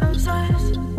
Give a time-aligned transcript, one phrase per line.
[0.00, 0.93] I'm sorry.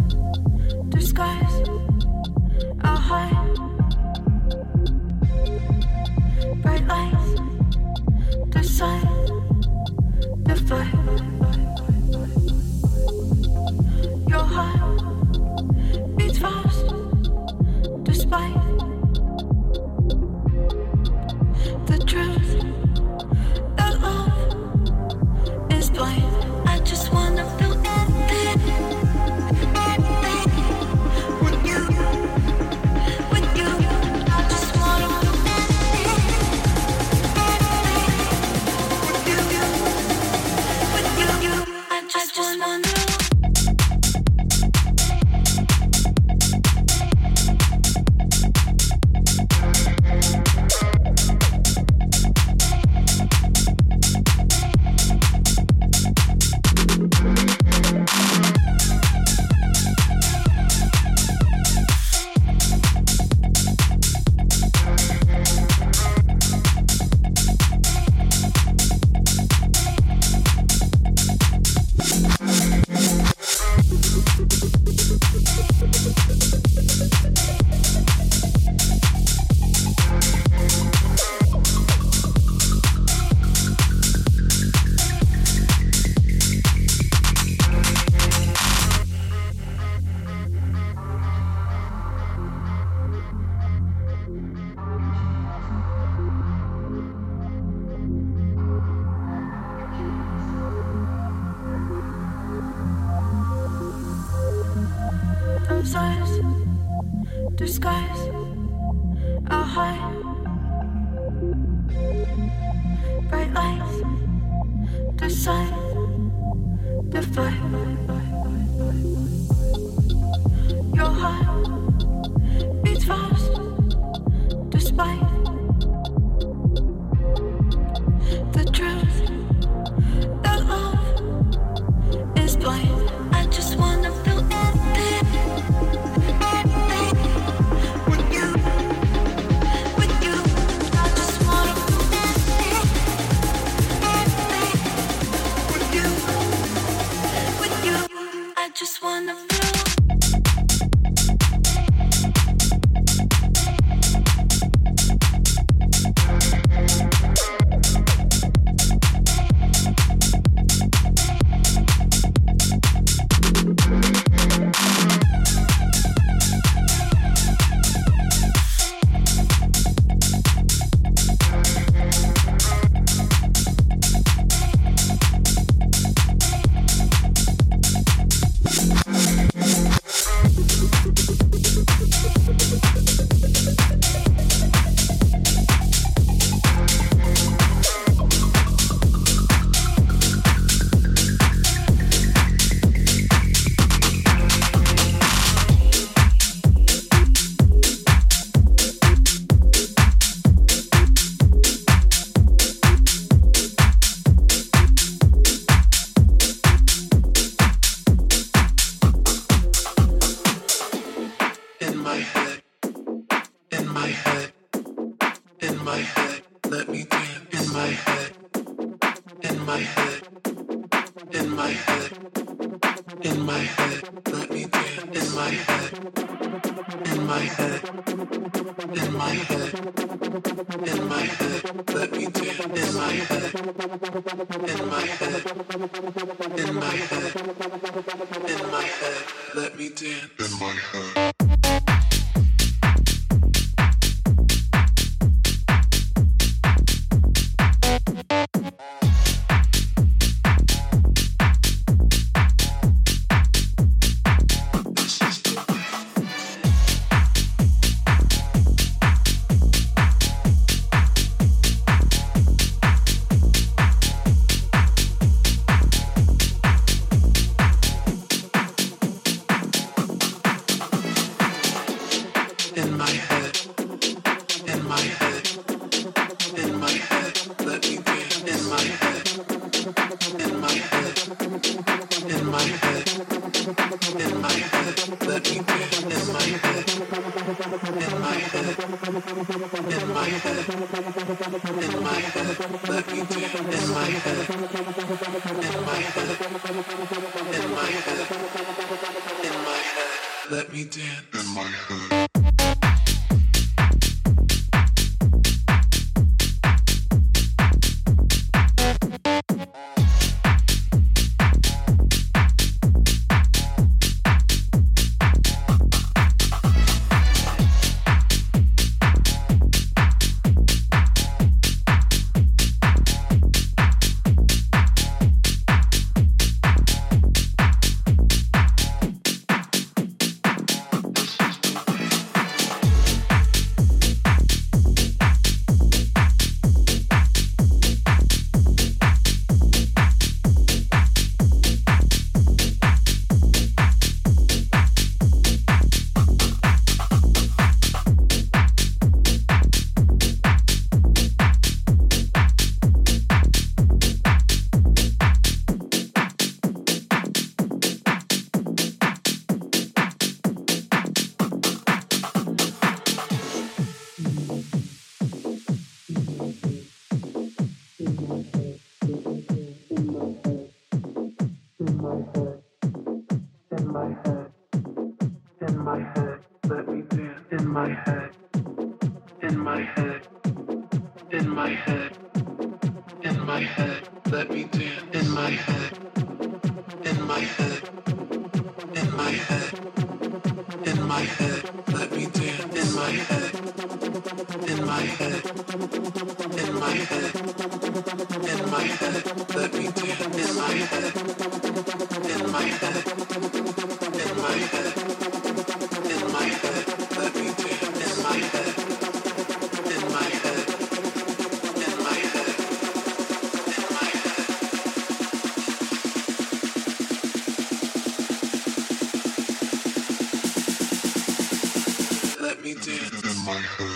[422.78, 422.88] It's
[423.24, 423.95] in my head.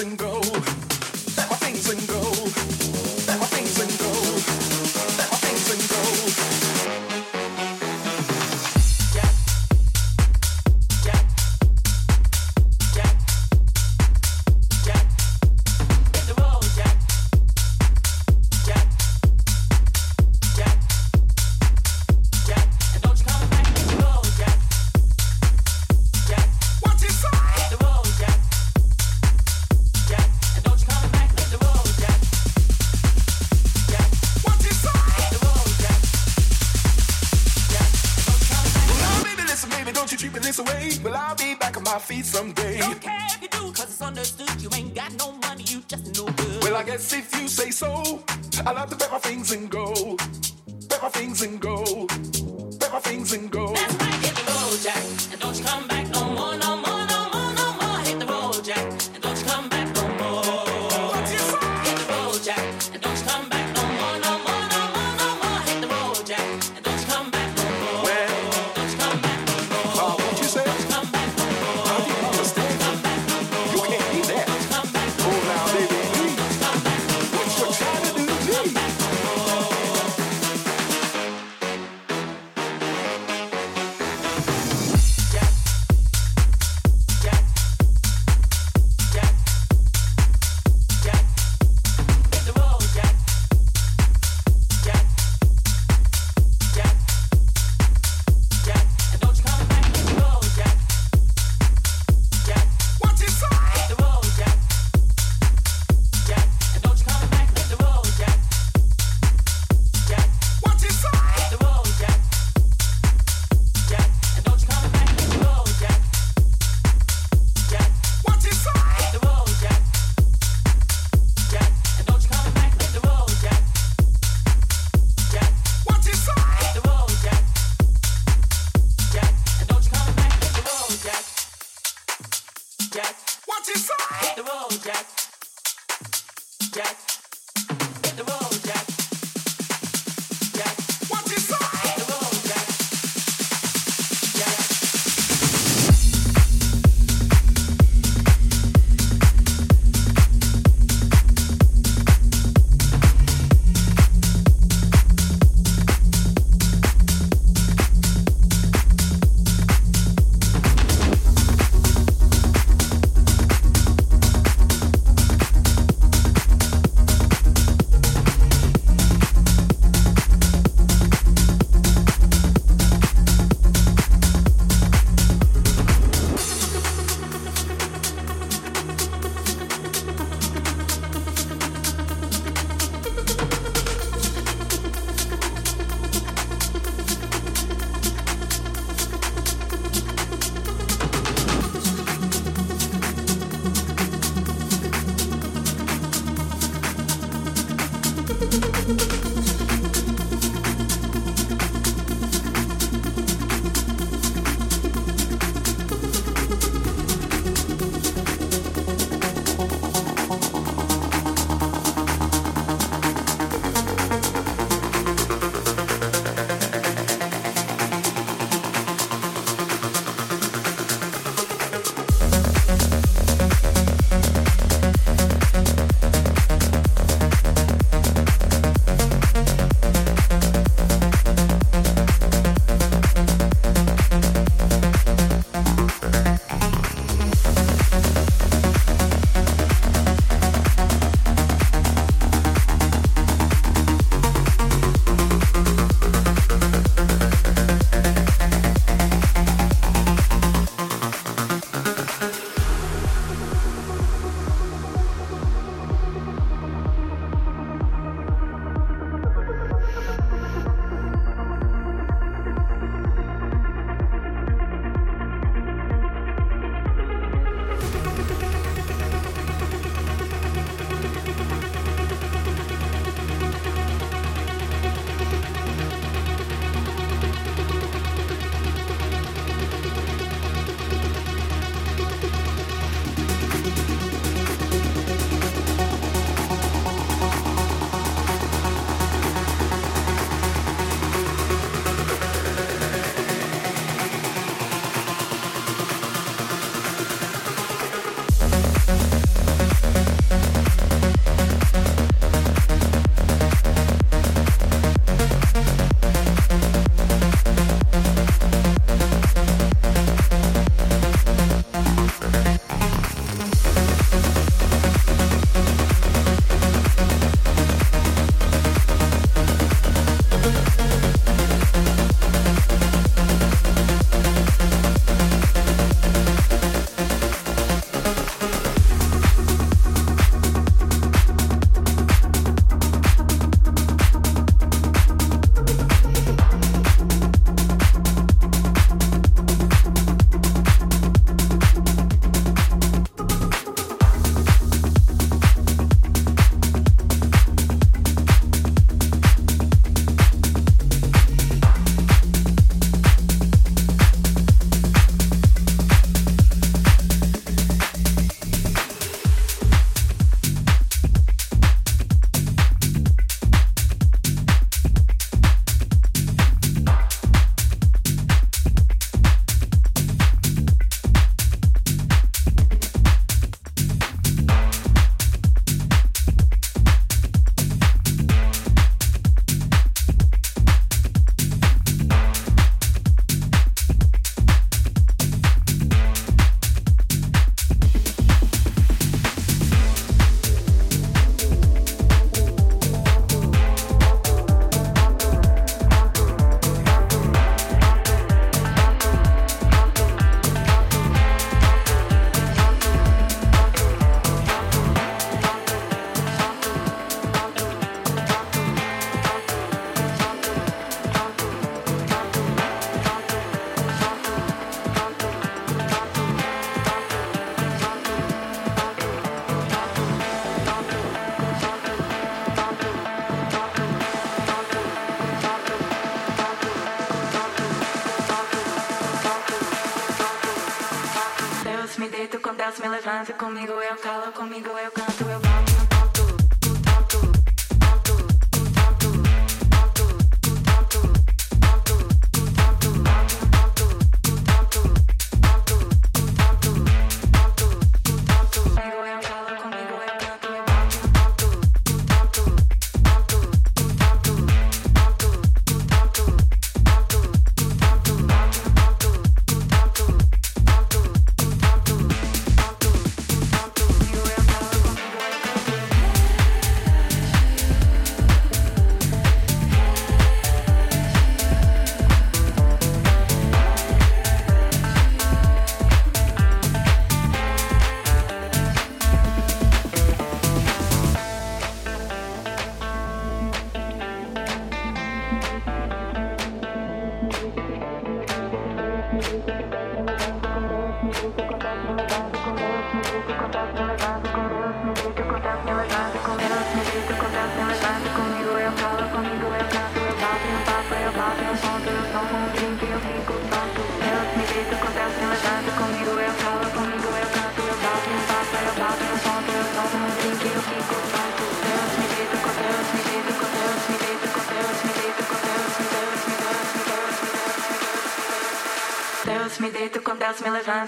[0.00, 0.18] This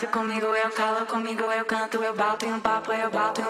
[0.08, 3.49] comigo, eu calo comigo, eu canto, eu bato em um papo, eu bato em um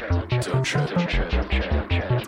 [0.00, 2.19] Don't trip, trip, trip, trip, don't trip, trip, trip, trip, don't trip, trip,